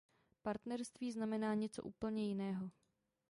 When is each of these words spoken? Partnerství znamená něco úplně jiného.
Partnerství 0.41 1.11
znamená 1.11 1.53
něco 1.53 1.83
úplně 1.83 2.27
jiného. 2.27 2.71